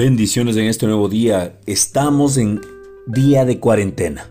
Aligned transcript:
Bendiciones 0.00 0.56
en 0.56 0.64
este 0.64 0.86
nuevo 0.86 1.10
día. 1.10 1.60
Estamos 1.66 2.38
en 2.38 2.62
día 3.06 3.44
de 3.44 3.60
cuarentena. 3.60 4.30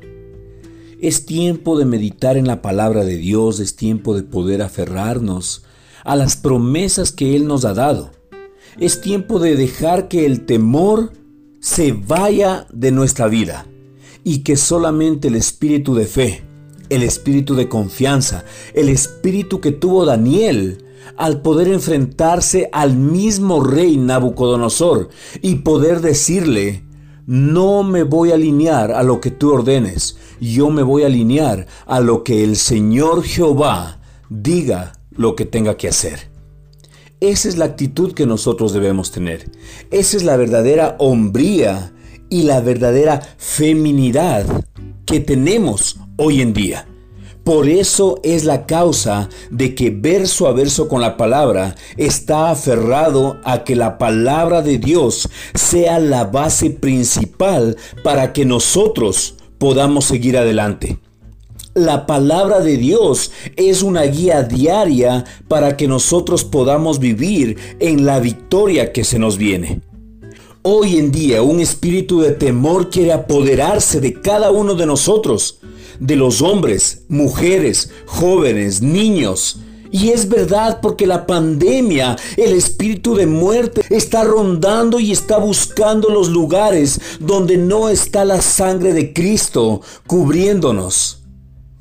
Es 1.00 1.28
tiempo 1.28 1.78
de 1.78 1.86
meditar 1.86 2.38
en 2.38 2.48
la 2.48 2.64
palabra 2.64 3.06
de 3.06 3.18
Dios, 3.18 3.60
es 3.60 3.76
tiempo 3.76 4.16
de 4.16 4.24
poder 4.24 4.64
aferrarnos 4.64 5.64
a 6.04 6.16
las 6.16 6.38
promesas 6.38 7.12
que 7.12 7.36
Él 7.36 7.46
nos 7.46 7.66
ha 7.66 7.76
dado. 7.76 8.10
Es 8.80 9.00
tiempo 9.00 9.38
de 9.38 9.56
dejar 9.56 10.08
que 10.08 10.26
el 10.26 10.48
temor 10.48 11.14
se 11.60 11.92
vaya 11.92 12.66
de 12.74 12.90
nuestra 12.90 13.28
vida 13.28 13.68
y 14.24 14.40
que 14.40 14.56
solamente 14.56 15.28
el 15.28 15.36
espíritu 15.36 15.94
de 15.94 16.08
fe, 16.08 16.42
el 16.90 17.04
espíritu 17.04 17.54
de 17.54 17.70
confianza, 17.70 18.44
el 18.74 18.90
espíritu 18.90 19.62
que 19.62 19.72
tuvo 19.72 20.04
Daniel, 20.04 20.84
al 21.18 21.42
poder 21.42 21.68
enfrentarse 21.68 22.70
al 22.72 22.96
mismo 22.96 23.64
rey 23.64 23.98
Nabucodonosor 23.98 25.10
y 25.42 25.56
poder 25.56 26.02
decirle, 26.02 26.84
no 27.26 27.84
me 27.84 28.04
voy 28.04 28.32
a 28.32 28.36
alinear 28.36 28.92
a 28.92 29.04
lo 29.04 29.22
que 29.22 29.32
tú 29.32 29.54
ordenes, 29.54 30.18
yo 30.42 30.70
me 30.72 30.82
voy 30.82 31.04
a 31.04 31.06
alinear 31.06 31.68
a 31.86 32.00
lo 32.00 32.24
que 32.24 32.44
el 32.44 32.56
Señor 32.56 33.24
Jehová 33.24 34.00
diga 34.30 34.94
lo 35.12 35.36
que 35.36 35.46
tenga 35.46 35.78
que 35.78 35.88
hacer. 35.88 36.30
Esa 37.20 37.50
es 37.50 37.58
la 37.58 37.66
actitud 37.66 38.14
que 38.14 38.26
nosotros 38.26 38.74
debemos 38.74 39.12
tener. 39.12 39.52
Esa 39.92 40.18
es 40.18 40.24
la 40.24 40.38
verdadera 40.38 40.96
hombría 41.00 41.94
y 42.30 42.44
la 42.44 42.62
verdadera 42.62 43.22
feminidad 43.38 44.46
que 45.06 45.20
tenemos 45.20 46.00
hoy 46.18 46.42
en 46.42 46.54
día. 46.54 46.89
Por 47.50 47.68
eso 47.68 48.20
es 48.22 48.46
la 48.46 48.68
causa 48.68 49.28
de 49.50 49.74
que 49.74 49.90
verso 49.90 50.46
a 50.46 50.54
verso 50.54 50.88
con 50.88 51.02
la 51.02 51.18
palabra 51.18 51.76
está 51.98 52.52
aferrado 52.52 53.38
a 53.44 53.64
que 53.64 53.76
la 53.76 53.98
palabra 53.98 54.62
de 54.62 54.78
Dios 54.78 55.28
sea 55.56 55.98
la 55.98 56.26
base 56.26 56.70
principal 56.70 57.76
para 58.04 58.34
que 58.34 58.46
nosotros 58.46 59.34
podamos 59.58 60.06
seguir 60.06 60.38
adelante. 60.38 61.00
La 61.74 62.06
palabra 62.06 62.60
de 62.60 62.78
Dios 62.78 63.32
es 63.56 63.82
una 63.82 64.04
guía 64.04 64.44
diaria 64.44 65.26
para 65.48 65.76
que 65.76 65.88
nosotros 65.88 66.44
podamos 66.44 67.00
vivir 67.00 67.58
en 67.80 68.06
la 68.06 68.20
victoria 68.20 68.94
que 68.94 69.04
se 69.04 69.18
nos 69.18 69.40
viene. 69.40 69.82
Hoy 70.62 70.98
en 70.98 71.12
día 71.12 71.42
un 71.42 71.62
espíritu 71.62 72.22
de 72.22 72.34
temor 72.34 72.92
quiere 72.92 73.12
apoderarse 73.12 74.00
de 74.00 74.14
cada 74.22 74.52
uno 74.52 74.76
de 74.76 74.86
nosotros 74.86 75.59
de 76.00 76.16
los 76.16 76.42
hombres, 76.42 77.04
mujeres, 77.08 77.92
jóvenes, 78.06 78.82
niños. 78.82 79.60
Y 79.92 80.10
es 80.10 80.30
verdad 80.30 80.80
porque 80.82 81.08
la 81.08 81.26
pandemia, 81.26 82.16
el 82.38 82.54
espíritu 82.54 83.16
de 83.16 83.26
muerte 83.26 83.82
está 83.90 84.24
rondando 84.24 85.00
y 85.00 85.12
está 85.12 85.40
buscando 85.40 86.10
los 86.10 86.30
lugares 86.30 87.00
donde 87.20 87.58
no 87.58 87.90
está 87.90 88.24
la 88.24 88.42
sangre 88.42 88.94
de 88.94 89.14
Cristo 89.14 89.82
cubriéndonos. 90.06 91.24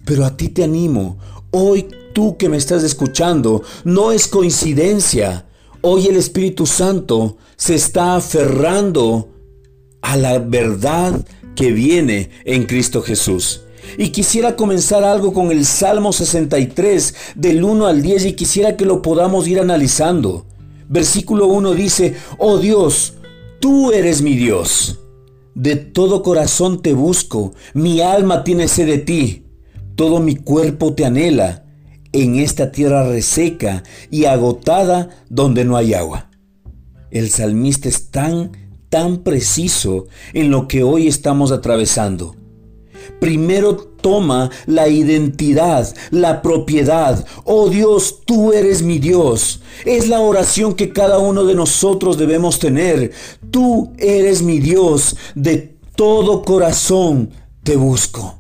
Pero 0.06 0.24
a 0.24 0.36
ti 0.36 0.48
te 0.48 0.64
animo, 0.64 1.18
hoy 1.50 1.86
tú 2.14 2.38
que 2.38 2.48
me 2.48 2.56
estás 2.56 2.82
escuchando, 2.82 3.62
no 3.84 4.10
es 4.10 4.26
coincidencia. 4.26 5.46
Hoy 5.82 6.06
el 6.06 6.16
Espíritu 6.16 6.66
Santo 6.66 7.36
se 7.56 7.74
está 7.74 8.16
aferrando 8.16 9.28
a 10.00 10.16
la 10.16 10.38
verdad 10.38 11.24
que 11.54 11.72
viene 11.72 12.30
en 12.44 12.64
Cristo 12.64 13.02
Jesús. 13.02 13.62
Y 13.96 14.10
quisiera 14.10 14.56
comenzar 14.56 15.04
algo 15.04 15.32
con 15.32 15.50
el 15.50 15.64
Salmo 15.64 16.12
63 16.12 17.14
del 17.34 17.64
1 17.64 17.86
al 17.86 18.02
10 18.02 18.26
y 18.26 18.32
quisiera 18.34 18.76
que 18.76 18.84
lo 18.84 19.00
podamos 19.02 19.48
ir 19.48 19.60
analizando. 19.60 20.46
Versículo 20.88 21.46
1 21.46 21.74
dice, 21.74 22.16
oh 22.38 22.58
Dios, 22.58 23.14
tú 23.60 23.92
eres 23.92 24.22
mi 24.22 24.34
Dios. 24.34 25.00
De 25.54 25.76
todo 25.76 26.22
corazón 26.22 26.82
te 26.82 26.94
busco, 26.94 27.52
mi 27.74 28.00
alma 28.00 28.44
tiene 28.44 28.68
sed 28.68 28.86
de 28.86 28.98
ti, 28.98 29.46
todo 29.96 30.20
mi 30.20 30.36
cuerpo 30.36 30.94
te 30.94 31.04
anhela 31.04 31.64
en 32.12 32.36
esta 32.36 32.70
tierra 32.70 33.08
reseca 33.08 33.82
y 34.10 34.26
agotada 34.26 35.10
donde 35.28 35.64
no 35.64 35.76
hay 35.76 35.94
agua. 35.94 36.30
El 37.10 37.28
salmista 37.30 37.88
es 37.88 38.10
tan, 38.10 38.52
tan 38.88 39.18
preciso 39.18 40.06
en 40.32 40.50
lo 40.50 40.68
que 40.68 40.84
hoy 40.84 41.08
estamos 41.08 41.50
atravesando 41.52 42.37
primero 43.20 43.76
toma 43.76 44.50
la 44.66 44.88
identidad, 44.88 45.94
la 46.10 46.42
propiedad. 46.42 47.24
Oh 47.44 47.68
Dios, 47.68 48.20
tú 48.24 48.52
eres 48.52 48.82
mi 48.82 48.98
Dios. 48.98 49.60
Es 49.84 50.08
la 50.08 50.20
oración 50.20 50.74
que 50.74 50.92
cada 50.92 51.18
uno 51.18 51.44
de 51.44 51.54
nosotros 51.54 52.18
debemos 52.18 52.58
tener. 52.58 53.12
Tú 53.50 53.92
eres 53.98 54.42
mi 54.42 54.58
Dios. 54.58 55.16
De 55.34 55.76
todo 55.94 56.42
corazón 56.42 57.30
te 57.62 57.76
busco. 57.76 58.38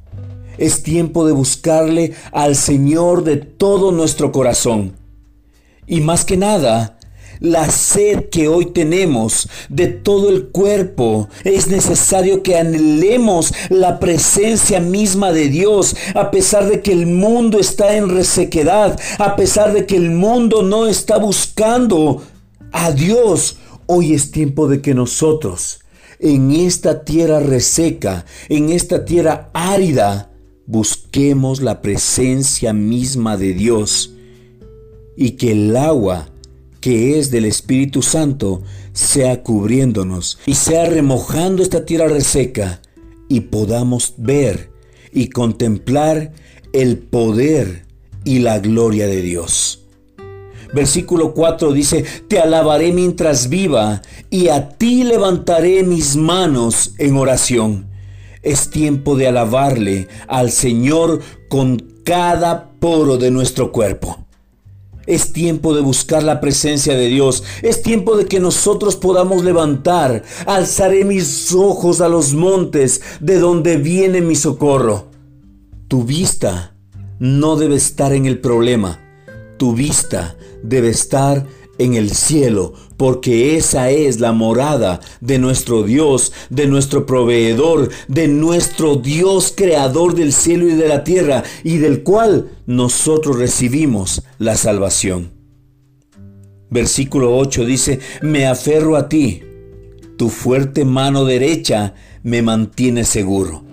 Es 0.58 0.82
tiempo 0.82 1.26
de 1.26 1.32
buscarle 1.32 2.14
al 2.32 2.56
Señor 2.56 3.24
de 3.24 3.36
todo 3.36 3.92
nuestro 3.92 4.32
corazón. 4.32 4.96
Y 5.86 6.00
más 6.00 6.24
que 6.24 6.36
nada, 6.36 6.97
la 7.40 7.70
sed 7.70 8.28
que 8.30 8.48
hoy 8.48 8.66
tenemos 8.66 9.48
de 9.68 9.88
todo 9.88 10.28
el 10.28 10.48
cuerpo. 10.48 11.28
Es 11.44 11.68
necesario 11.68 12.42
que 12.42 12.56
anhelemos 12.56 13.52
la 13.68 13.98
presencia 13.98 14.80
misma 14.80 15.32
de 15.32 15.48
Dios, 15.48 15.96
a 16.14 16.30
pesar 16.30 16.68
de 16.68 16.82
que 16.82 16.92
el 16.92 17.06
mundo 17.06 17.58
está 17.58 17.96
en 17.96 18.08
resequedad, 18.08 18.98
a 19.18 19.36
pesar 19.36 19.72
de 19.72 19.86
que 19.86 19.96
el 19.96 20.10
mundo 20.10 20.62
no 20.62 20.86
está 20.86 21.18
buscando 21.18 22.22
a 22.72 22.92
Dios. 22.92 23.58
Hoy 23.86 24.14
es 24.14 24.30
tiempo 24.30 24.68
de 24.68 24.82
que 24.82 24.94
nosotros, 24.94 25.80
en 26.18 26.50
esta 26.50 27.04
tierra 27.04 27.40
reseca, 27.40 28.26
en 28.48 28.70
esta 28.70 29.04
tierra 29.04 29.50
árida, 29.54 30.30
busquemos 30.66 31.62
la 31.62 31.80
presencia 31.80 32.74
misma 32.74 33.38
de 33.38 33.54
Dios 33.54 34.12
y 35.16 35.32
que 35.32 35.52
el 35.52 35.74
agua 35.74 36.28
que 36.80 37.18
es 37.18 37.30
del 37.30 37.44
Espíritu 37.44 38.02
Santo 38.02 38.62
sea 38.92 39.42
cubriéndonos 39.42 40.38
y 40.46 40.54
sea 40.54 40.86
remojando 40.86 41.62
esta 41.62 41.84
tierra 41.84 42.08
reseca 42.08 42.80
y 43.28 43.40
podamos 43.40 44.14
ver 44.16 44.70
y 45.12 45.28
contemplar 45.28 46.32
el 46.72 46.98
poder 46.98 47.84
y 48.24 48.40
la 48.40 48.58
gloria 48.58 49.06
de 49.06 49.22
Dios. 49.22 49.84
Versículo 50.72 51.32
4 51.32 51.72
dice, 51.72 52.04
te 52.28 52.40
alabaré 52.40 52.92
mientras 52.92 53.48
viva 53.48 54.02
y 54.28 54.48
a 54.48 54.68
ti 54.70 55.02
levantaré 55.02 55.82
mis 55.82 56.16
manos 56.16 56.92
en 56.98 57.16
oración. 57.16 57.86
Es 58.42 58.70
tiempo 58.70 59.16
de 59.16 59.28
alabarle 59.28 60.08
al 60.26 60.50
Señor 60.50 61.20
con 61.48 61.78
cada 62.04 62.70
poro 62.78 63.16
de 63.16 63.30
nuestro 63.30 63.72
cuerpo. 63.72 64.27
Es 65.08 65.32
tiempo 65.32 65.74
de 65.74 65.80
buscar 65.80 66.22
la 66.22 66.38
presencia 66.38 66.94
de 66.94 67.06
Dios. 67.06 67.42
Es 67.62 67.82
tiempo 67.82 68.14
de 68.14 68.26
que 68.26 68.40
nosotros 68.40 68.94
podamos 68.94 69.42
levantar. 69.42 70.22
Alzaré 70.44 71.06
mis 71.06 71.54
ojos 71.54 72.02
a 72.02 72.10
los 72.10 72.34
montes 72.34 73.00
de 73.18 73.38
donde 73.38 73.78
viene 73.78 74.20
mi 74.20 74.36
socorro. 74.36 75.06
Tu 75.88 76.04
vista 76.04 76.76
no 77.18 77.56
debe 77.56 77.76
estar 77.76 78.12
en 78.12 78.26
el 78.26 78.38
problema. 78.38 79.00
Tu 79.56 79.74
vista 79.74 80.36
debe 80.62 80.90
estar 80.90 81.46
en 81.78 81.94
el 81.94 82.10
cielo, 82.10 82.74
porque 82.96 83.56
esa 83.56 83.90
es 83.90 84.20
la 84.20 84.32
morada 84.32 85.00
de 85.20 85.38
nuestro 85.38 85.84
Dios, 85.84 86.32
de 86.50 86.66
nuestro 86.66 87.06
proveedor, 87.06 87.90
de 88.08 88.28
nuestro 88.28 88.96
Dios 88.96 89.52
creador 89.56 90.14
del 90.14 90.32
cielo 90.32 90.68
y 90.68 90.74
de 90.74 90.88
la 90.88 91.04
tierra, 91.04 91.44
y 91.62 91.78
del 91.78 92.02
cual 92.02 92.50
nosotros 92.66 93.38
recibimos 93.38 94.22
la 94.38 94.56
salvación. 94.56 95.30
Versículo 96.70 97.36
8 97.36 97.64
dice, 97.64 98.00
me 98.20 98.46
aferro 98.46 98.96
a 98.96 99.08
ti, 99.08 99.42
tu 100.16 100.28
fuerte 100.28 100.84
mano 100.84 101.24
derecha 101.24 101.94
me 102.22 102.42
mantiene 102.42 103.04
seguro. 103.04 103.64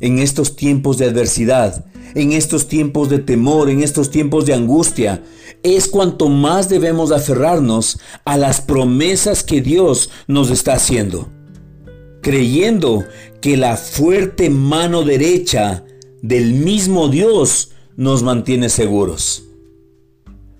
En 0.00 0.18
estos 0.18 0.56
tiempos 0.56 0.96
de 0.96 1.06
adversidad, 1.06 1.84
en 2.14 2.32
estos 2.32 2.68
tiempos 2.68 3.08
de 3.08 3.18
temor, 3.18 3.70
en 3.70 3.82
estos 3.82 4.10
tiempos 4.10 4.46
de 4.46 4.54
angustia, 4.54 5.22
es 5.62 5.88
cuanto 5.88 6.28
más 6.28 6.68
debemos 6.68 7.12
aferrarnos 7.12 7.98
a 8.24 8.36
las 8.36 8.60
promesas 8.60 9.42
que 9.42 9.60
Dios 9.60 10.10
nos 10.26 10.50
está 10.50 10.74
haciendo, 10.74 11.28
creyendo 12.22 13.04
que 13.40 13.56
la 13.56 13.76
fuerte 13.76 14.50
mano 14.50 15.02
derecha 15.02 15.84
del 16.22 16.54
mismo 16.54 17.08
Dios 17.08 17.72
nos 17.96 18.22
mantiene 18.22 18.68
seguros. 18.68 19.44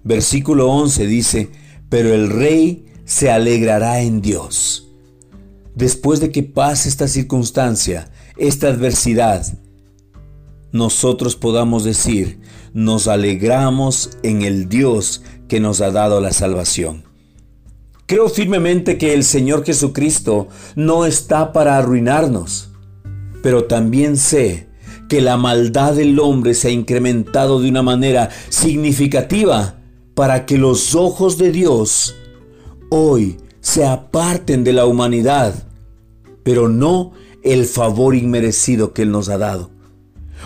Versículo 0.02 0.70
11 0.70 1.06
dice, 1.06 1.50
pero 1.88 2.14
el 2.14 2.30
rey 2.30 2.86
se 3.04 3.30
alegrará 3.30 4.00
en 4.00 4.22
Dios. 4.22 4.88
Después 5.74 6.20
de 6.20 6.30
que 6.30 6.42
pase 6.42 6.88
esta 6.88 7.08
circunstancia, 7.08 8.10
esta 8.36 8.68
adversidad, 8.68 9.46
nosotros 10.72 11.36
podamos 11.36 11.84
decir, 11.84 12.40
nos 12.72 13.08
alegramos 13.08 14.18
en 14.22 14.42
el 14.42 14.68
Dios 14.68 15.22
que 15.48 15.60
nos 15.60 15.80
ha 15.80 15.90
dado 15.90 16.20
la 16.20 16.32
salvación. 16.32 17.04
Creo 18.06 18.28
firmemente 18.28 18.98
que 18.98 19.14
el 19.14 19.24
Señor 19.24 19.64
Jesucristo 19.64 20.48
no 20.74 21.06
está 21.06 21.52
para 21.52 21.76
arruinarnos, 21.76 22.70
pero 23.42 23.64
también 23.64 24.16
sé 24.16 24.68
que 25.08 25.20
la 25.20 25.36
maldad 25.36 25.94
del 25.94 26.18
hombre 26.20 26.54
se 26.54 26.68
ha 26.68 26.70
incrementado 26.70 27.60
de 27.60 27.68
una 27.68 27.82
manera 27.82 28.30
significativa 28.48 29.76
para 30.14 30.46
que 30.46 30.58
los 30.58 30.94
ojos 30.94 31.38
de 31.38 31.50
Dios 31.50 32.14
hoy 32.90 33.38
se 33.60 33.84
aparten 33.84 34.64
de 34.64 34.72
la 34.72 34.86
humanidad, 34.86 35.54
pero 36.42 36.68
no 36.68 37.12
el 37.42 37.64
favor 37.64 38.14
inmerecido 38.14 38.92
que 38.92 39.02
Él 39.02 39.10
nos 39.10 39.28
ha 39.28 39.38
dado. 39.38 39.70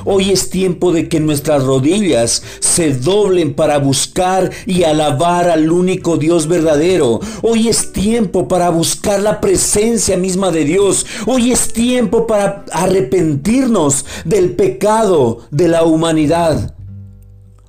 Hoy 0.04 0.30
es 0.30 0.50
tiempo 0.50 0.92
de 0.92 1.08
que 1.08 1.20
nuestras 1.20 1.62
rodillas 1.62 2.42
se 2.60 2.94
doblen 2.94 3.54
para 3.54 3.78
buscar 3.78 4.50
y 4.66 4.82
alabar 4.82 5.48
al 5.48 5.70
único 5.70 6.16
Dios 6.16 6.46
verdadero. 6.46 7.20
Hoy 7.42 7.68
es 7.68 7.92
tiempo 7.92 8.48
para 8.48 8.70
buscar 8.70 9.20
la 9.20 9.40
presencia 9.40 10.16
misma 10.16 10.50
de 10.50 10.64
Dios. 10.64 11.06
Hoy 11.26 11.52
es 11.52 11.72
tiempo 11.72 12.26
para 12.26 12.64
arrepentirnos 12.72 14.04
del 14.24 14.56
pecado 14.56 15.40
de 15.50 15.68
la 15.68 15.84
humanidad. 15.84 16.74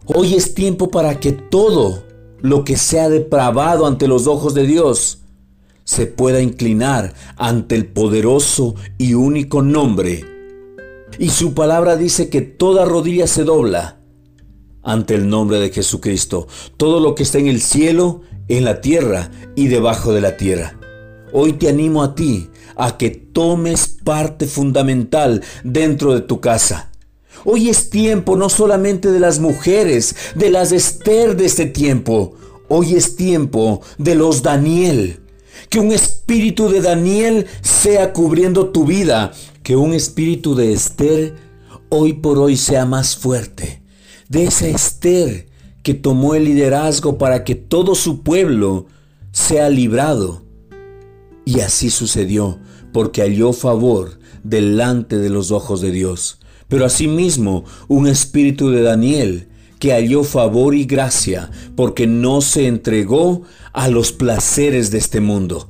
Hoy 0.05 0.35
es 0.35 0.53
tiempo 0.53 0.89
para 0.91 1.19
que 1.19 1.31
todo 1.31 2.03
lo 2.41 2.63
que 2.63 2.77
sea 2.77 3.09
depravado 3.09 3.85
ante 3.85 4.07
los 4.07 4.27
ojos 4.27 4.53
de 4.53 4.67
Dios 4.67 5.19
se 5.83 6.07
pueda 6.07 6.41
inclinar 6.41 7.13
ante 7.37 7.75
el 7.75 7.85
poderoso 7.85 8.75
y 8.97 9.13
único 9.13 9.61
nombre 9.61 10.34
y 11.19 11.29
su 11.29 11.53
palabra 11.53 11.95
dice 11.95 12.29
que 12.29 12.41
toda 12.41 12.85
rodilla 12.85 13.27
se 13.27 13.43
dobla 13.43 13.99
ante 14.83 15.15
el 15.15 15.29
nombre 15.29 15.59
de 15.59 15.71
Jesucristo. 15.71 16.47
Todo 16.77 16.99
lo 16.99 17.15
que 17.15 17.23
está 17.23 17.39
en 17.39 17.47
el 17.47 17.61
cielo, 17.61 18.21
en 18.47 18.63
la 18.65 18.81
tierra 18.81 19.31
y 19.55 19.67
debajo 19.67 20.13
de 20.13 20.21
la 20.21 20.37
tierra. 20.37 20.77
Hoy 21.33 21.53
te 21.53 21.69
animo 21.69 22.03
a 22.03 22.15
ti 22.15 22.49
a 22.77 22.97
que 22.97 23.09
tomes 23.09 23.87
parte 24.03 24.45
fundamental 24.45 25.43
dentro 25.63 26.13
de 26.13 26.21
tu 26.21 26.39
casa. 26.39 26.91
Hoy 27.43 27.69
es 27.69 27.89
tiempo 27.89 28.35
no 28.35 28.49
solamente 28.49 29.11
de 29.11 29.19
las 29.19 29.39
mujeres, 29.39 30.15
de 30.35 30.49
las 30.49 30.71
Esther 30.71 31.35
de 31.35 31.45
este 31.45 31.65
tiempo. 31.65 32.35
Hoy 32.67 32.95
es 32.95 33.15
tiempo 33.15 33.81
de 33.97 34.15
los 34.15 34.41
Daniel. 34.41 35.19
Que 35.69 35.79
un 35.79 35.91
espíritu 35.91 36.69
de 36.69 36.81
Daniel 36.81 37.47
sea 37.61 38.13
cubriendo 38.13 38.69
tu 38.69 38.85
vida 38.85 39.33
que 39.65 39.75
un 39.75 39.95
espíritu 39.95 40.53
de 40.53 40.73
Esther 40.73 41.33
hoy 41.89 42.13
por 42.13 42.37
hoy 42.37 42.55
sea 42.55 42.85
más 42.85 43.17
fuerte. 43.17 43.81
De 44.29 44.43
esa 44.43 44.67
Esther 44.67 45.47
que 45.81 45.95
tomó 45.95 46.35
el 46.35 46.45
liderazgo 46.45 47.17
para 47.17 47.43
que 47.43 47.55
todo 47.55 47.95
su 47.95 48.21
pueblo 48.21 48.85
sea 49.31 49.71
librado. 49.71 50.43
Y 51.45 51.61
así 51.61 51.89
sucedió, 51.89 52.59
porque 52.93 53.23
halló 53.23 53.53
favor 53.53 54.19
delante 54.43 55.17
de 55.17 55.31
los 55.31 55.49
ojos 55.49 55.81
de 55.81 55.89
Dios. 55.89 56.37
Pero 56.67 56.85
asimismo, 56.85 57.65
un 57.87 58.05
espíritu 58.05 58.69
de 58.69 58.83
Daniel 58.83 59.47
que 59.79 59.93
halló 59.93 60.23
favor 60.23 60.75
y 60.75 60.85
gracia, 60.85 61.49
porque 61.75 62.05
no 62.05 62.41
se 62.41 62.67
entregó 62.67 63.41
a 63.73 63.87
los 63.87 64.11
placeres 64.11 64.91
de 64.91 64.99
este 64.99 65.21
mundo. 65.21 65.69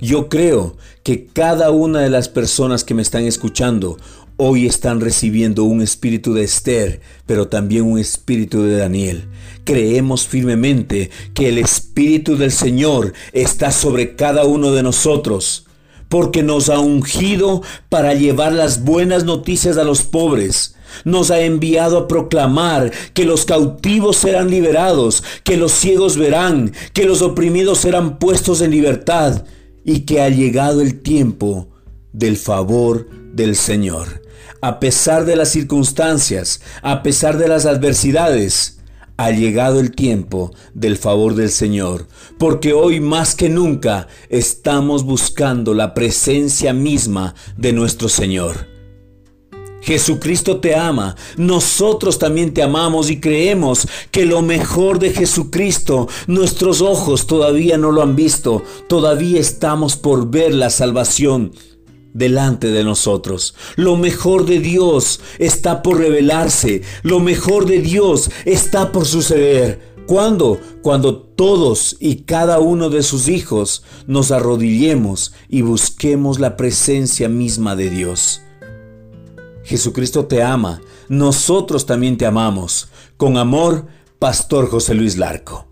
Yo 0.00 0.28
creo 0.28 0.76
que 1.02 1.26
cada 1.26 1.70
una 1.70 2.00
de 2.00 2.10
las 2.10 2.28
personas 2.28 2.84
que 2.84 2.94
me 2.94 3.02
están 3.02 3.24
escuchando 3.24 3.96
hoy 4.36 4.66
están 4.66 5.00
recibiendo 5.00 5.64
un 5.64 5.82
espíritu 5.82 6.32
de 6.32 6.44
Esther, 6.44 7.00
pero 7.26 7.48
también 7.48 7.84
un 7.84 7.98
espíritu 7.98 8.62
de 8.62 8.76
Daniel. 8.76 9.24
Creemos 9.64 10.26
firmemente 10.26 11.10
que 11.34 11.48
el 11.48 11.58
espíritu 11.58 12.36
del 12.36 12.52
Señor 12.52 13.12
está 13.32 13.70
sobre 13.70 14.16
cada 14.16 14.44
uno 14.44 14.72
de 14.72 14.82
nosotros, 14.82 15.66
porque 16.08 16.42
nos 16.42 16.68
ha 16.68 16.78
ungido 16.78 17.62
para 17.88 18.14
llevar 18.14 18.52
las 18.52 18.84
buenas 18.84 19.24
noticias 19.24 19.78
a 19.78 19.84
los 19.84 20.02
pobres. 20.02 20.76
Nos 21.04 21.30
ha 21.30 21.40
enviado 21.40 21.96
a 21.96 22.08
proclamar 22.08 22.92
que 23.14 23.24
los 23.24 23.44
cautivos 23.44 24.18
serán 24.18 24.50
liberados, 24.50 25.24
que 25.42 25.56
los 25.56 25.72
ciegos 25.72 26.16
verán, 26.16 26.72
que 26.92 27.04
los 27.04 27.22
oprimidos 27.22 27.78
serán 27.78 28.18
puestos 28.18 28.60
en 28.60 28.72
libertad 28.72 29.44
y 29.84 30.00
que 30.00 30.20
ha 30.20 30.28
llegado 30.28 30.80
el 30.80 31.00
tiempo 31.00 31.68
del 32.12 32.36
favor 32.36 33.08
del 33.32 33.56
Señor. 33.56 34.22
A 34.60 34.78
pesar 34.78 35.24
de 35.24 35.36
las 35.36 35.48
circunstancias, 35.48 36.60
a 36.82 37.02
pesar 37.02 37.38
de 37.38 37.48
las 37.48 37.66
adversidades, 37.66 38.78
ha 39.16 39.30
llegado 39.30 39.80
el 39.80 39.92
tiempo 39.92 40.52
del 40.74 40.96
favor 40.96 41.34
del 41.34 41.50
Señor, 41.50 42.06
porque 42.38 42.72
hoy 42.72 43.00
más 43.00 43.34
que 43.34 43.48
nunca 43.48 44.08
estamos 44.28 45.04
buscando 45.04 45.74
la 45.74 45.94
presencia 45.94 46.72
misma 46.72 47.34
de 47.56 47.72
nuestro 47.72 48.08
Señor. 48.08 48.71
Jesucristo 49.82 50.60
te 50.60 50.76
ama, 50.76 51.16
nosotros 51.36 52.18
también 52.18 52.54
te 52.54 52.62
amamos 52.62 53.10
y 53.10 53.20
creemos 53.20 53.88
que 54.10 54.24
lo 54.24 54.40
mejor 54.40 54.98
de 54.98 55.10
Jesucristo, 55.10 56.08
nuestros 56.28 56.80
ojos 56.80 57.26
todavía 57.26 57.76
no 57.76 57.90
lo 57.90 58.02
han 58.02 58.14
visto, 58.14 58.62
todavía 58.88 59.40
estamos 59.40 59.96
por 59.96 60.30
ver 60.30 60.54
la 60.54 60.70
salvación 60.70 61.52
delante 62.14 62.68
de 62.68 62.84
nosotros. 62.84 63.54
Lo 63.76 63.96
mejor 63.96 64.46
de 64.46 64.60
Dios 64.60 65.20
está 65.38 65.82
por 65.82 65.98
revelarse, 65.98 66.82
lo 67.02 67.20
mejor 67.20 67.66
de 67.66 67.80
Dios 67.80 68.30
está 68.44 68.92
por 68.92 69.06
suceder. 69.06 69.92
¿Cuándo? 70.06 70.60
Cuando 70.82 71.16
todos 71.16 71.96
y 72.00 72.22
cada 72.22 72.58
uno 72.58 72.90
de 72.90 73.02
sus 73.02 73.28
hijos 73.28 73.82
nos 74.06 74.30
arrodillemos 74.30 75.32
y 75.48 75.62
busquemos 75.62 76.38
la 76.38 76.56
presencia 76.56 77.28
misma 77.28 77.76
de 77.76 77.88
Dios. 77.90 78.42
Jesucristo 79.72 80.26
te 80.26 80.42
ama, 80.42 80.82
nosotros 81.08 81.86
también 81.86 82.18
te 82.18 82.26
amamos. 82.26 82.90
Con 83.16 83.38
amor, 83.38 83.86
Pastor 84.18 84.68
José 84.68 84.92
Luis 84.92 85.16
Larco. 85.16 85.71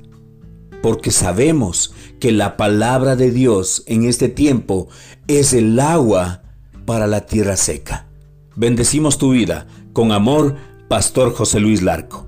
porque 0.83 1.11
sabemos 1.11 1.93
que 2.21 2.31
la 2.31 2.57
palabra 2.57 3.17
de 3.17 3.31
Dios 3.31 3.83
en 3.87 4.05
este 4.05 4.28
tiempo 4.28 4.88
es 5.26 5.52
el 5.52 5.78
agua 5.81 6.43
para 6.85 7.07
la 7.07 7.26
tierra 7.26 7.57
seca. 7.57 8.07
Bendecimos 8.55 9.19
tu 9.19 9.33
vida. 9.33 9.67
Con 9.93 10.12
amor, 10.12 10.57
Pastor 10.88 11.35
José 11.35 11.61
Luis 11.61 11.83
Larco. 11.83 12.27